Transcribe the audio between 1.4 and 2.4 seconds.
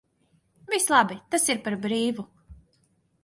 ir par brīvu.